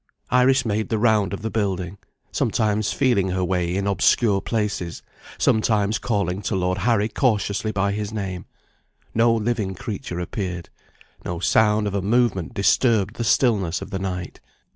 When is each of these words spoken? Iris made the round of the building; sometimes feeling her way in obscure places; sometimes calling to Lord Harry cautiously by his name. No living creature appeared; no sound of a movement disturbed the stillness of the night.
Iris 0.31 0.65
made 0.65 0.89
the 0.89 0.97
round 0.97 1.31
of 1.31 1.43
the 1.43 1.51
building; 1.51 1.99
sometimes 2.31 2.91
feeling 2.91 3.29
her 3.29 3.43
way 3.43 3.75
in 3.75 3.85
obscure 3.85 4.41
places; 4.41 5.03
sometimes 5.37 5.99
calling 5.99 6.41
to 6.41 6.55
Lord 6.55 6.79
Harry 6.79 7.07
cautiously 7.07 7.71
by 7.71 7.91
his 7.91 8.11
name. 8.11 8.45
No 9.13 9.31
living 9.31 9.75
creature 9.75 10.19
appeared; 10.19 10.69
no 11.23 11.37
sound 11.39 11.85
of 11.85 11.93
a 11.93 12.01
movement 12.01 12.55
disturbed 12.55 13.17
the 13.17 13.23
stillness 13.23 13.79
of 13.79 13.91
the 13.91 13.99
night. 13.99 14.39